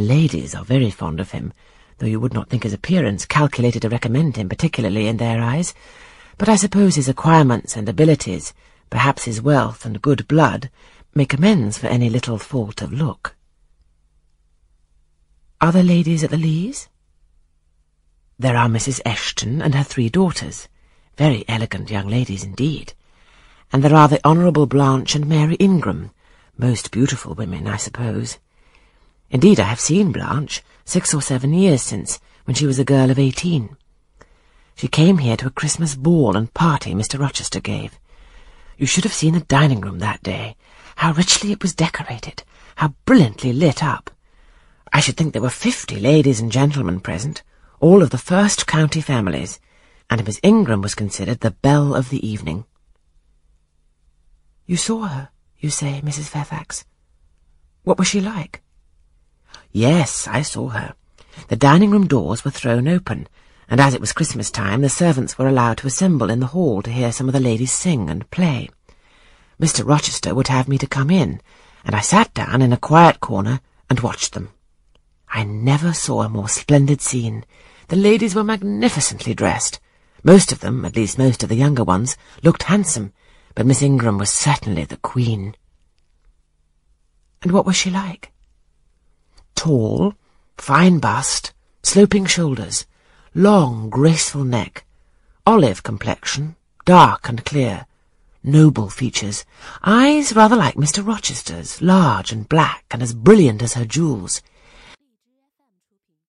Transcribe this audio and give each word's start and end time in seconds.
The 0.00 0.06
ladies 0.06 0.54
are 0.54 0.64
very 0.64 0.88
fond 0.88 1.20
of 1.20 1.32
him, 1.32 1.52
though 1.98 2.06
you 2.06 2.18
would 2.20 2.32
not 2.32 2.48
think 2.48 2.62
his 2.62 2.72
appearance 2.72 3.26
calculated 3.26 3.82
to 3.82 3.90
recommend 3.90 4.36
him 4.36 4.48
particularly 4.48 5.06
in 5.06 5.18
their 5.18 5.42
eyes. 5.42 5.74
But 6.38 6.48
I 6.48 6.56
suppose 6.56 6.94
his 6.94 7.06
acquirements 7.06 7.76
and 7.76 7.86
abilities, 7.86 8.54
perhaps 8.88 9.24
his 9.26 9.42
wealth 9.42 9.84
and 9.84 10.00
good 10.00 10.26
blood, 10.26 10.70
make 11.14 11.34
amends 11.34 11.76
for 11.76 11.88
any 11.88 12.08
little 12.08 12.38
fault 12.38 12.80
of 12.80 12.94
look. 12.94 13.36
Are 15.60 15.70
there 15.70 15.82
ladies 15.82 16.24
at 16.24 16.30
the 16.30 16.38
Leas? 16.38 16.88
There 18.38 18.56
are 18.56 18.68
Mrs. 18.68 19.02
Eshton 19.04 19.62
and 19.62 19.74
her 19.74 19.84
three 19.84 20.08
daughters, 20.08 20.66
very 21.18 21.44
elegant 21.46 21.90
young 21.90 22.08
ladies 22.08 22.42
indeed. 22.42 22.94
And 23.70 23.84
there 23.84 23.94
are 23.94 24.08
the 24.08 24.26
Honourable 24.26 24.64
Blanche 24.64 25.14
and 25.14 25.26
Mary 25.26 25.56
Ingram, 25.56 26.10
most 26.56 26.90
beautiful 26.90 27.34
women, 27.34 27.66
I 27.66 27.76
suppose. 27.76 28.38
Indeed, 29.30 29.60
I 29.60 29.64
have 29.64 29.80
seen 29.80 30.12
Blanche 30.12 30.62
six 30.84 31.14
or 31.14 31.22
seven 31.22 31.54
years 31.54 31.82
since, 31.82 32.18
when 32.44 32.56
she 32.56 32.66
was 32.66 32.80
a 32.80 32.84
girl 32.84 33.10
of 33.10 33.18
eighteen. 33.18 33.76
She 34.74 34.88
came 34.88 35.18
here 35.18 35.36
to 35.36 35.46
a 35.46 35.50
Christmas 35.50 35.94
ball 35.94 36.36
and 36.36 36.52
party 36.52 36.94
Mr. 36.94 37.18
Rochester 37.18 37.60
gave. 37.60 37.98
You 38.76 38.86
should 38.86 39.04
have 39.04 39.12
seen 39.12 39.34
the 39.34 39.40
dining 39.40 39.80
room 39.82 40.00
that 40.00 40.22
day. 40.22 40.56
How 40.96 41.12
richly 41.12 41.52
it 41.52 41.62
was 41.62 41.74
decorated, 41.74 42.42
how 42.76 42.94
brilliantly 43.04 43.52
lit 43.52 43.84
up. 43.84 44.10
I 44.92 44.98
should 44.98 45.16
think 45.16 45.32
there 45.32 45.42
were 45.42 45.50
fifty 45.50 46.00
ladies 46.00 46.40
and 46.40 46.50
gentlemen 46.50 46.98
present, 46.98 47.44
all 47.78 48.02
of 48.02 48.10
the 48.10 48.18
first 48.18 48.66
county 48.66 49.00
families, 49.00 49.60
and 50.10 50.24
Miss 50.24 50.40
Ingram 50.42 50.82
was 50.82 50.96
considered 50.96 51.40
the 51.40 51.52
belle 51.52 51.94
of 51.94 52.10
the 52.10 52.26
evening. 52.26 52.64
You 54.66 54.76
saw 54.76 55.06
her, 55.06 55.28
you 55.58 55.70
say, 55.70 56.00
Mrs. 56.04 56.28
Fairfax? 56.28 56.84
What 57.84 57.98
was 57.98 58.08
she 58.08 58.20
like? 58.20 58.62
Yes, 59.72 60.26
I 60.26 60.42
saw 60.42 60.70
her. 60.70 60.94
The 61.48 61.56
dining-room 61.56 62.08
doors 62.08 62.44
were 62.44 62.50
thrown 62.50 62.88
open, 62.88 63.28
and 63.68 63.80
as 63.80 63.94
it 63.94 64.00
was 64.00 64.12
Christmas 64.12 64.50
time, 64.50 64.82
the 64.82 64.88
servants 64.88 65.38
were 65.38 65.46
allowed 65.46 65.78
to 65.78 65.86
assemble 65.86 66.28
in 66.28 66.40
the 66.40 66.46
hall 66.46 66.82
to 66.82 66.90
hear 66.90 67.12
some 67.12 67.28
of 67.28 67.32
the 67.32 67.40
ladies 67.40 67.70
sing 67.70 68.10
and 68.10 68.28
play. 68.30 68.68
Mr. 69.60 69.86
Rochester 69.86 70.34
would 70.34 70.48
have 70.48 70.66
me 70.66 70.76
to 70.78 70.88
come 70.88 71.08
in, 71.08 71.40
and 71.84 71.94
I 71.94 72.00
sat 72.00 72.34
down 72.34 72.62
in 72.62 72.72
a 72.72 72.76
quiet 72.76 73.20
corner 73.20 73.60
and 73.88 74.00
watched 74.00 74.32
them. 74.32 74.50
I 75.28 75.44
never 75.44 75.92
saw 75.92 76.22
a 76.22 76.28
more 76.28 76.48
splendid 76.48 77.00
scene. 77.00 77.44
The 77.88 77.96
ladies 77.96 78.34
were 78.34 78.42
magnificently 78.42 79.34
dressed. 79.34 79.78
Most 80.24 80.50
of 80.50 80.60
them, 80.60 80.84
at 80.84 80.96
least 80.96 81.16
most 81.16 81.44
of 81.44 81.48
the 81.48 81.56
younger 81.56 81.84
ones, 81.84 82.16
looked 82.42 82.64
handsome, 82.64 83.12
but 83.54 83.66
Miss 83.66 83.82
Ingram 83.82 84.18
was 84.18 84.30
certainly 84.30 84.84
the 84.84 84.96
queen. 84.96 85.54
And 87.42 87.52
what 87.52 87.64
was 87.64 87.76
she 87.76 87.90
like? 87.90 88.32
Tall, 89.60 90.14
fine 90.56 91.00
bust, 91.00 91.52
sloping 91.82 92.24
shoulders, 92.24 92.86
long, 93.34 93.90
graceful 93.90 94.42
neck, 94.42 94.86
olive 95.46 95.82
complexion, 95.82 96.56
dark 96.86 97.28
and 97.28 97.44
clear, 97.44 97.84
noble 98.42 98.88
features, 98.88 99.44
eyes 99.84 100.34
rather 100.34 100.56
like 100.56 100.76
Mr. 100.76 101.06
Rochester's, 101.06 101.82
large 101.82 102.32
and 102.32 102.48
black 102.48 102.86
and 102.90 103.02
as 103.02 103.12
brilliant 103.12 103.60
as 103.60 103.74
her 103.74 103.84
jewels, 103.84 104.40